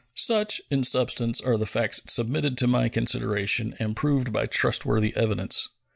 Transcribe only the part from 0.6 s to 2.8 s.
in substance, are the facts submitted to